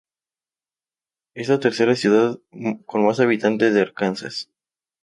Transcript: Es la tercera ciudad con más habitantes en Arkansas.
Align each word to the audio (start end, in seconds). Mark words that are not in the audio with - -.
Es 1.35 1.47
la 1.49 1.59
tercera 1.59 1.93
ciudad 1.93 2.39
con 2.87 3.05
más 3.05 3.19
habitantes 3.19 3.75
en 3.75 3.81
Arkansas. 3.83 4.49